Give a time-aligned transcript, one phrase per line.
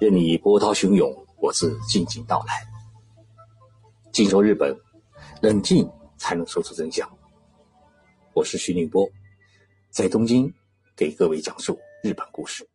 [0.00, 2.66] 任你波涛汹涌，我自静静到来。
[4.12, 4.76] 静说日本，
[5.40, 7.08] 冷静才能说出真相。
[8.32, 9.08] 我是徐宁波，
[9.90, 10.52] 在东京
[10.96, 12.68] 给各位讲述日本故事。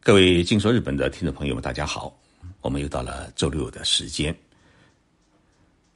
[0.00, 2.18] 各位静说日本的听众朋友们，大家好，
[2.60, 4.34] 我们又到了周六的时间。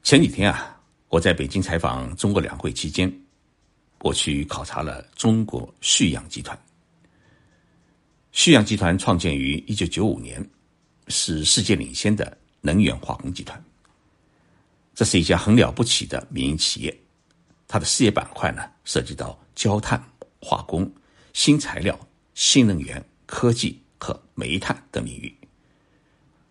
[0.02, 0.81] 前几天啊，
[1.12, 3.12] 我在北京采访中国两会期间，
[4.00, 6.58] 我去考察了中国旭阳集团。
[8.32, 10.42] 旭阳集团创建于一九九五年，
[11.08, 13.62] 是世界领先的能源化工集团。
[14.94, 16.98] 这是一家很了不起的民营企业，
[17.68, 20.02] 它的事业板块呢，涉及到焦炭、
[20.40, 20.90] 化工、
[21.34, 21.98] 新材料、
[22.32, 25.36] 新能源、科技和煤炭等领域，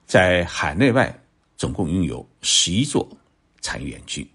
[0.06, 1.20] 在海内外
[1.58, 3.10] 总共拥有十一座。
[3.64, 4.28] 产业园区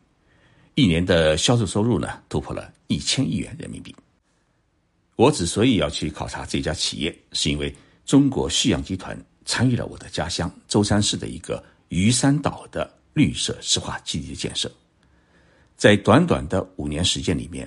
[0.76, 3.96] 一年的销售收入呢，突破了一千亿元人民币。
[5.16, 7.74] 我之所以要去考察这家企业，是因为
[8.04, 14.70] 中国旭阳集团参与了我的家乡舟山市的一个鱼山岛的绿色石化基地的建设。
[15.78, 17.66] 在短短的五年时间里面，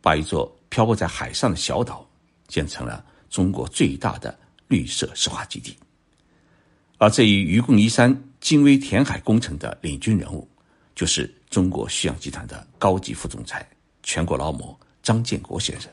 [0.00, 2.04] 把一座漂泊在海上的小岛
[2.48, 5.76] 建成了中国最大的绿色石化基地。
[6.98, 10.48] 而这一愚公移山、精微填海工程的领军人物。
[10.92, 13.68] 就是中国旭阳集团的高级副总裁、
[14.02, 15.90] 全国劳模张建国先生。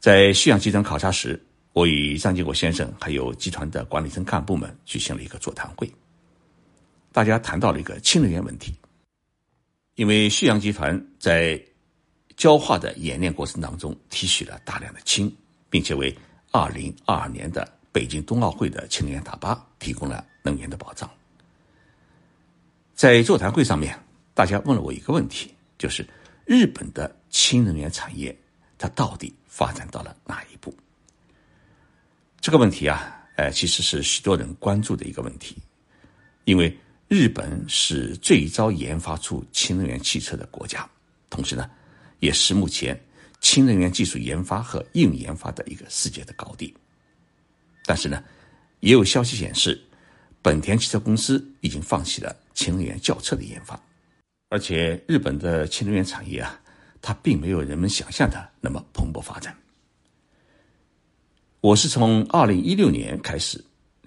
[0.00, 1.40] 在旭阳集团考察时，
[1.74, 5.88] 我与张建国先生还有集团的管理层干部们举行了一个座谈会。
[7.12, 8.74] 大家谈到了一个氢能源问题，
[9.96, 11.62] 因为旭阳集团在
[12.36, 15.30] 焦化的冶炼过程当中提取了大量的氢，
[15.68, 16.16] 并且为
[16.50, 21.08] 二零二二年的北京冬奥会的氢能源大巴提供了能源的保障。
[23.02, 23.98] 在座谈会上面，
[24.32, 26.06] 大家问了我一个问题，就是
[26.44, 28.32] 日本的氢能源产业
[28.78, 30.72] 它到底发展到了哪一步？
[32.40, 35.56] 这个问题啊，呃，其实是许多人关注的一个问题，
[36.44, 36.78] 因为
[37.08, 40.88] 日本是最早研发出氢能源汽车的国家，
[41.28, 41.68] 同时呢，
[42.20, 42.96] 也是目前
[43.40, 46.72] 氢能源技术研发和应用研发的一个世界的高地。
[47.84, 48.22] 但是呢，
[48.78, 49.82] 也有消息显示，
[50.42, 52.36] 本田汽车公司已经放弃了。
[52.54, 53.82] 氢能源轿车的研发，
[54.50, 56.60] 而且日本的氢能源产业啊，
[57.00, 59.56] 它并没有人们想象的那么蓬勃发展。
[61.62, 63.64] 我是从二零一六年开始，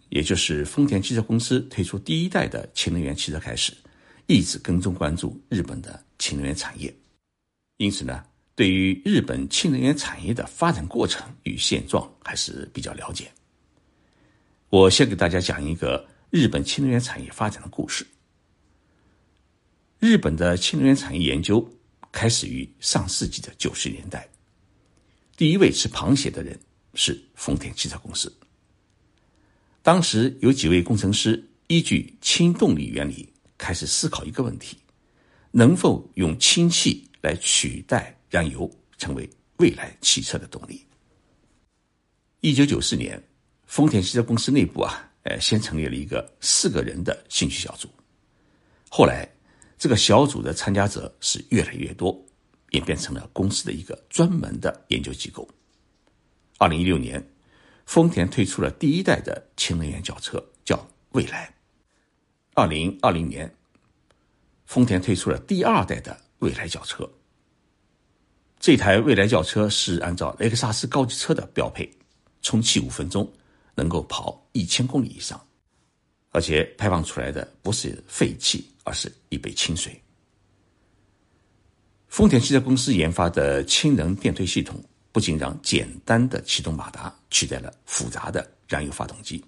[0.09, 3.73] 也就是丰田汽车公司推出第一代的氢能源汽车开始，
[4.27, 6.93] 一直跟踪关注日本的氢能源产业。
[7.77, 8.23] 因此呢，
[8.55, 13.29] 对于日本氢能源产业的发展过程与现状还是比较了解。
[14.69, 18.05] 我先给大家讲一个日本氢能源产业发展的故事。
[19.99, 21.65] 日本的氢能源产业研究
[22.11, 24.27] 开始于上世纪的九十年代，
[25.37, 26.59] 第一位吃螃蟹的人
[26.93, 28.29] 是丰田汽车公司。
[29.81, 34.75] 当时有几位工程师依据氢动力原理开始思考一个问题：
[35.51, 40.85] 能否用氢气来取代燃油，成为未来汽车的动力？
[42.41, 43.23] 一九九四年，
[43.67, 47.87] 丰田汽车公司内部啊，呃，先成立了一个四个人的兴趣小组，
[48.89, 49.29] 后来。
[49.77, 52.17] 这个小组的参加者是越来越多，
[52.71, 55.45] 演变成了公司的一个专门的研究机构。
[56.57, 57.21] 二零一六年，
[57.85, 61.53] 丰田推出了第一代的氢能源轿车，叫未来。
[62.53, 63.53] 二零二零年，
[64.65, 67.07] 丰田推出了第二代的未来轿车。
[68.57, 71.91] 这台未来轿车是按照雷克萨斯高级车的标配，
[72.41, 73.29] 充气五分钟
[73.75, 75.39] 能够跑一千公里以上，
[76.31, 78.65] 而且排放出来的不是废气。
[78.87, 79.99] 而是一杯清水。
[82.07, 84.79] 丰田汽车公司研发的氢能电推系统，
[85.11, 89.43] 不仅让简单的启动马达取代了复杂的燃油发动机，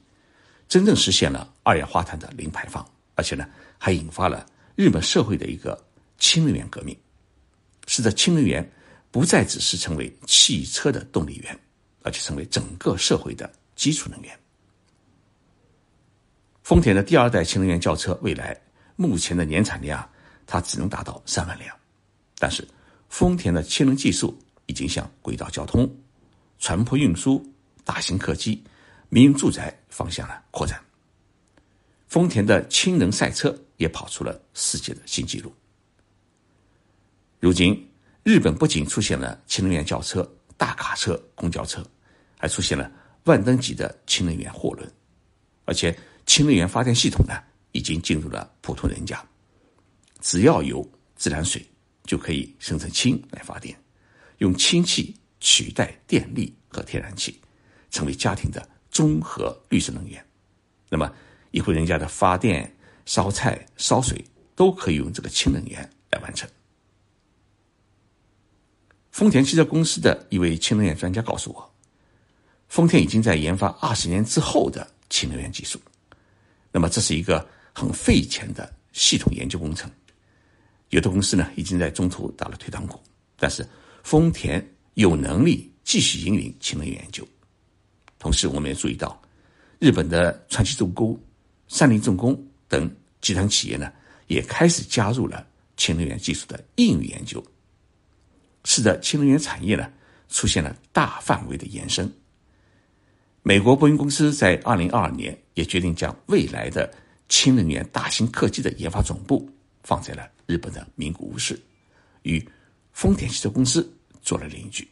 [0.67, 2.83] 真正实现了二氧化碳的零排放，
[3.13, 4.43] 而且呢，还引发了
[4.75, 5.79] 日本社会的一个
[6.17, 6.97] 氢能源革命，
[7.85, 8.67] 使得氢能源
[9.11, 11.59] 不再只是成为汽车的动力源，
[12.01, 13.47] 而且成为整个社会的
[13.77, 14.37] 基础能源。
[16.63, 18.59] 丰田的第二代氢能源轿车未来。
[18.99, 20.09] 目前的年产量，
[20.47, 21.77] 它只能达到三万辆，
[22.39, 22.67] 但是
[23.09, 24.35] 丰田的氢能技术
[24.65, 25.87] 已经向轨道交通、
[26.57, 27.45] 船舶运输、
[27.85, 28.63] 大型客机、
[29.09, 30.83] 民用住宅方向了扩展。
[32.07, 35.53] 丰田的氢能赛车也跑出了世界的新纪录。
[37.39, 37.87] 如今，
[38.23, 40.27] 日本不仅出现了氢能源轿车、
[40.57, 41.85] 大卡车、公交车，
[42.39, 42.91] 还出现了
[43.27, 44.91] 万吨级的氢能源货轮，
[45.65, 45.95] 而且
[46.25, 47.33] 氢能源发电系统呢？
[47.73, 49.23] 已经进入了普通人家，
[50.19, 51.63] 只要有自来水
[52.05, 53.77] 就可以生成氢来发电，
[54.39, 57.39] 用氢气取代电力和天然气，
[57.91, 60.25] 成为家庭的综合绿色能源。
[60.89, 61.13] 那么，
[61.51, 62.73] 一户人家的发电、
[63.05, 64.25] 烧菜、烧水
[64.55, 66.49] 都可以用这个氢能源来完成。
[69.11, 71.75] 丰田汽车公司的一位氢能源专家告诉我，
[72.67, 75.79] 丰田已经在研发二十年之后的氢能源技术。
[76.71, 79.89] 那么，这是一个很费钱的系统研究工程。
[80.89, 82.99] 有的公司呢，已经在中途打了退堂鼓，
[83.37, 83.67] 但是
[84.03, 87.27] 丰田有能力继续引领氢能源研究。
[88.19, 89.21] 同时，我们也注意到，
[89.79, 91.19] 日本的川崎重工、
[91.67, 92.89] 三菱重工等
[93.21, 93.91] 集团企业呢，
[94.27, 97.43] 也开始加入了氢能源技术的应用研究。
[98.63, 99.89] 使得氢能源产业呢
[100.27, 102.11] 出现了大范围的延伸。
[103.47, 106.93] 美国波音公司在二零二二年也决定将未来的
[107.29, 109.49] 氢能源大型客机的研发总部
[109.83, 111.57] 放在了日本的名古屋市，
[112.23, 112.45] 与
[112.91, 113.89] 丰田汽车公司
[114.21, 114.85] 做了邻居。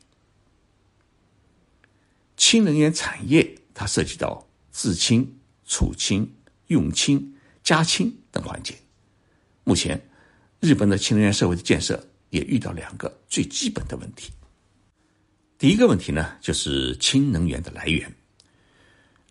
[2.38, 5.30] 氢能源产业它涉及到制氢、
[5.66, 6.34] 储氢、
[6.68, 8.74] 用氢、加氢等环节。
[9.66, 10.02] 目前，
[10.62, 12.02] 日本的氢能源社会的建设。
[12.32, 14.30] 也遇到两个最基本的问题。
[15.58, 18.14] 第一个问题呢，就是氢能源的来源。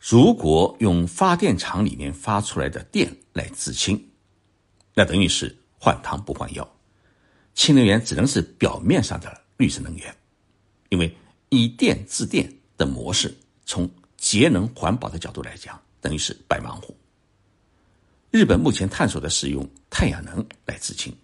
[0.06, 3.98] 如果用发电厂里面发出来的电来制氢，
[4.92, 6.70] 那等于是换汤不换药。
[7.54, 10.14] 氢能源只能是表面上的绿色能源，
[10.90, 11.10] 因为
[11.48, 13.34] 以电制电的模式，
[13.64, 16.94] 从节能环保的角度来讲，等于是白忙活。
[18.30, 21.16] 日本目前探索的是用太阳能来制氢。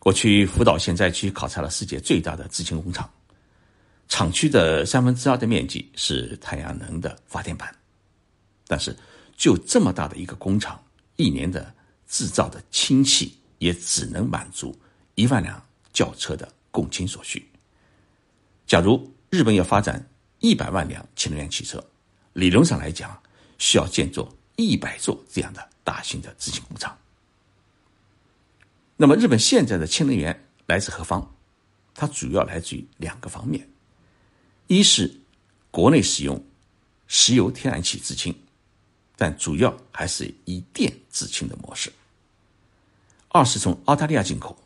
[0.00, 3.10] 我去福岛县灾区考察了世界最大的制氢工厂，
[4.08, 7.74] 厂区的三分之二的面积是太阳能的发电板，
[8.66, 8.96] 但是
[9.36, 10.82] 就这么大的一个工厂，
[11.16, 11.74] 一年的
[12.08, 14.76] 制造的氢气也只能满足
[15.14, 15.62] 一万辆
[15.92, 17.46] 轿车的供氢所需。
[18.66, 20.08] 假如日本要发展
[20.40, 21.84] 一百万辆氢能源汽车，
[22.32, 23.20] 理论上来讲，
[23.58, 26.96] 需要建造一百座这样的大型的制氢工厂。
[28.96, 31.34] 那么，日本现在的氢能源来自何方？
[31.94, 33.68] 它主要来自于两个方面：
[34.68, 35.12] 一是
[35.70, 36.42] 国内使用
[37.06, 38.34] 石油、天然气制氢，
[39.16, 41.90] 但主要还是以电制氢的模式；
[43.28, 44.56] 二是从澳大利亚进口。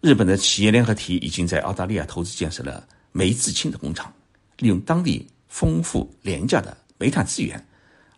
[0.00, 4.12] 日本的企业联合体已经在澳大利亚投资建设了煤制氢的工厂，
[4.58, 7.64] 利用当地丰富廉价的煤炭资源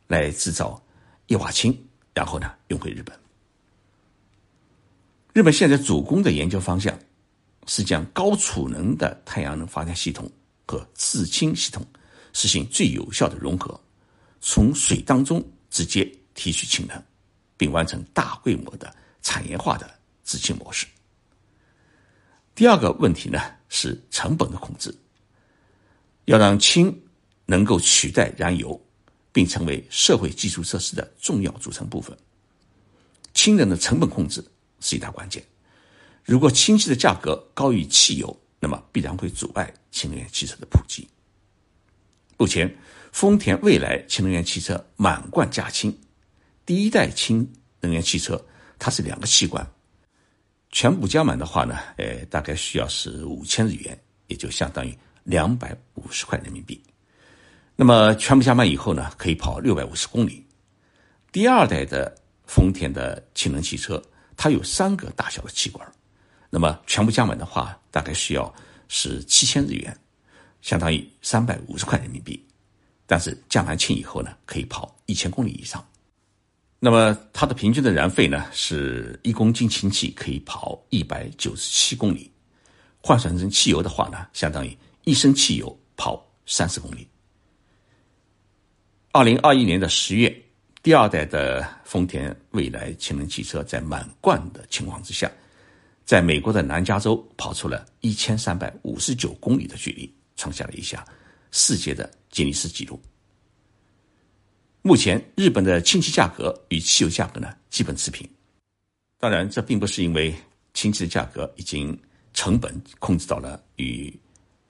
[0.09, 0.83] 来制造
[1.27, 1.79] 液化氢，
[2.15, 3.15] 然后呢运回日本。
[5.35, 6.99] 日本现在主攻的研究方向
[7.67, 10.29] 是将高储能的太阳能发电系统
[10.67, 11.87] 和制氢系统
[12.33, 13.81] 实行最有效的融合，
[14.41, 16.05] 从水当中直接
[16.35, 17.03] 提取氢能，
[17.57, 19.89] 并完成大规模的产业化的
[20.25, 20.87] 制氢模式。
[22.55, 24.95] 第二个问题呢是成本的控制，
[26.25, 26.95] 要让氢
[27.45, 28.79] 能够取代燃油，
[29.33, 32.17] 并成为社会基础设施的重要组成部分，
[33.35, 34.45] 氢能的成本控制。
[34.79, 35.43] 是一大关键。
[36.23, 41.09] 如果氢气的价格高于汽油，那么必然会阻碍氢能源汽车的普及。
[42.37, 42.69] 目前，
[43.13, 45.97] 丰田未来氢能源汽车满贯加氢，
[46.65, 47.49] 第一代氢
[47.79, 48.45] 能源汽车
[48.77, 49.65] 它是两个气罐，
[50.73, 53.97] 全部加满的话呢，呃，大概需要是五千日元，
[54.27, 54.93] 也就相当于
[55.23, 56.83] 两百五十块人民币。
[57.77, 60.45] 那么全部加满以后呢，可以跑六百五十公里。
[61.31, 62.13] 第二代的
[62.49, 64.03] 丰田的氢能汽车。
[64.39, 65.91] 它有三个大小的气管，
[66.57, 68.51] 那么全部加满的话，大概需要
[68.89, 69.95] 是七千日元，
[70.63, 72.43] 相当于三百五十块人民币。
[73.07, 75.87] 但是加完氢以后呢，可以跑一千公里以上。
[76.79, 82.33] 那么它的平均的燃费呢，是一公斤氢气可以跑一百九十七公里，
[83.03, 87.07] 换算成汽油的话呢，相当于一升汽油跑三十公里。
[89.13, 90.35] 二零二一年的十月。
[90.83, 95.29] 第二代的丰田未来氢能汽车在满贯的情况之下，
[96.07, 101.05] 在美国的南加州跑出了一千三百五十九公里的距离，创下了一项
[101.51, 102.99] 世界的吉尼斯纪录。
[104.83, 108.25] 目前，日本的氢气价格与汽油价格呢基本持平。
[109.19, 110.33] 当然，这并不是因为
[110.75, 111.99] 氢气的价格已经
[112.33, 114.17] 成本控制到了与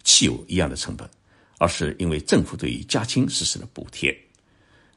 [0.04, 1.06] 汽油一样的成本，
[1.58, 4.16] 而是因为政府对于加氢实施了补贴。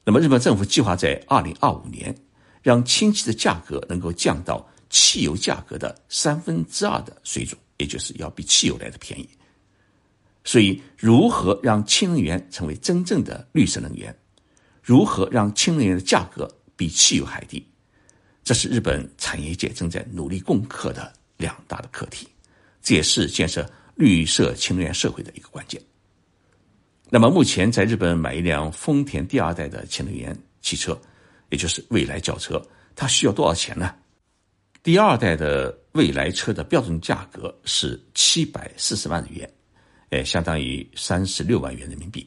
[0.05, 2.15] 那么，日本政府计划在二零二五年
[2.61, 9.27] 让氢气的价格能够降到汽油价格的三分之二的水准，也就是要比汽油来的便宜。
[10.43, 14.15] 所以，如何让氢能源成为真正的绿色能源？
[14.81, 17.63] 如何让氢能源的价格比汽油还低？
[18.43, 22.27] 这是日本产业界正在努力攻克的两大的课题，
[22.81, 25.79] 这也是建设绿色氢能源社会的一个关键。
[27.09, 30.99] 那么，目前在日本买一辆丰田第二代的氢能源汽车，
[31.49, 32.59] 也就是未来轿车，
[32.95, 33.93] 它需要多少钱呢？
[34.81, 39.53] 第二代的未来车的标准价格是七百四十万日元，
[40.09, 42.25] 哎，相当于三十六万元人民币。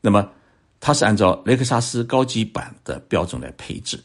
[0.00, 0.30] 那么，
[0.78, 4.02] 它是按照雷克萨斯高级版的标准来配置，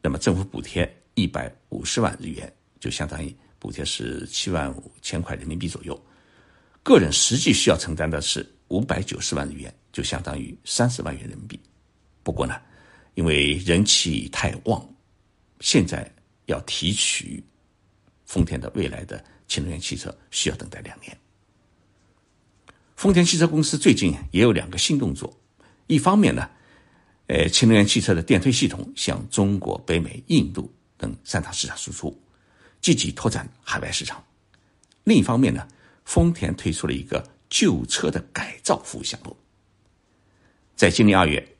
[0.00, 6.02] 那么政府补贴一百五十万日元，就相当于补贴是七万五千块人民币左右。
[6.82, 11.60] 个人实际需要承担的是五百九十万日元，就相当于三十万元人民币。
[12.22, 12.54] 不过呢，
[13.14, 14.82] 因为人气太旺，
[15.60, 16.10] 现在。
[16.48, 17.44] 要提取
[18.24, 21.16] 丰田的未来的氢能源汽车，需要等待两年。
[22.96, 25.38] 丰田汽车公司最近也有两个新动作，
[25.86, 26.50] 一方面呢，
[27.26, 32.18] 呃，氢能源汽车的电推系统向中国、北美、印度等三大市场输出，
[32.80, 34.18] 积极拓展海外市场；
[35.04, 35.68] 另一方面呢，
[36.04, 39.36] 丰田推出了一个旧车的改造服务项目。
[40.74, 41.56] 在今年二月，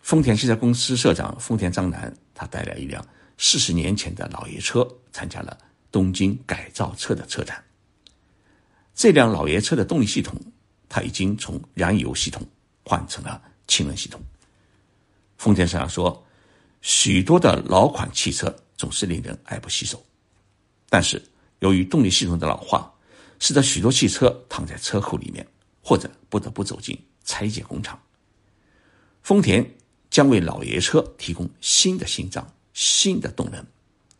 [0.00, 3.06] 丰田汽车公司社长丰田章男，他带来一辆。
[3.38, 5.56] 四十年前的老爷车参加了
[5.90, 7.64] 东京改造车的车展。
[8.94, 10.34] 这辆老爷车的动力系统，
[10.88, 12.44] 它已经从燃油系统
[12.84, 14.20] 换成了氢能系统。
[15.36, 16.26] 丰田社长说
[16.82, 20.04] ：“许多的老款汽车总是令人爱不释手，
[20.88, 21.22] 但是
[21.60, 22.92] 由于动力系统的老化，
[23.38, 25.46] 使得许多汽车躺在车库里面，
[25.80, 27.96] 或者不得不走进拆解工厂。
[29.22, 29.64] 丰田
[30.10, 32.44] 将为老爷车提供新的心脏。”
[32.78, 33.66] 新的动能，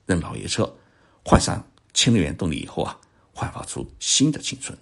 [0.04, 0.76] 让老爷车
[1.24, 2.98] 换上氢能源动力以后啊，
[3.32, 4.76] 焕发出新的青春。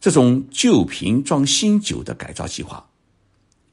[0.00, 2.84] 这种旧瓶装新酒的改造计划，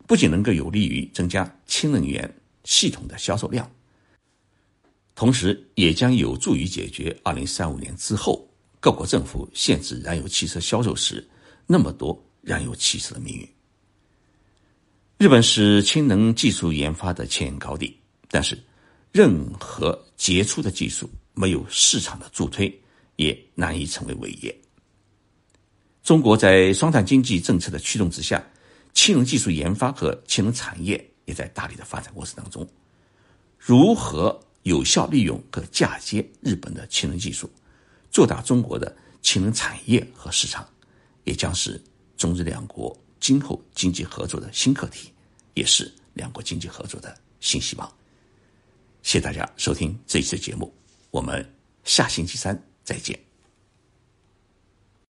[0.06, 2.32] 不仅能够有利于增加氢能源
[2.66, 3.68] 系统的销售量，
[5.16, 8.48] 同时也将有助于解决二零三五年之后
[8.80, 11.28] 各国政府限制燃油汽车销售时
[11.66, 13.50] 那么多燃油汽车的命运。
[15.18, 17.99] 日本是氢能技术研发的前沿高地。
[18.30, 18.58] 但是，
[19.12, 22.72] 任何杰出的技术没有市场的助推，
[23.16, 24.56] 也难以成为伟业。
[26.04, 28.44] 中国在双碳经济政策的驱动之下，
[28.94, 32.68] 氢能技术研发和氢能产业也在大力的发展过程当中。
[33.58, 37.50] 如何有效利用和嫁接日本的氢能技术，
[38.12, 40.68] 做大中国的氢能产业和市场，
[41.24, 41.82] 也将是
[42.16, 45.12] 中日两国今后经济合作的新课题，
[45.56, 47.92] 也是两国经济合作的新希望。
[49.02, 50.74] 谢谢大家收听这一次节目，
[51.12, 51.46] 我们
[51.84, 53.29] 下星期三再见。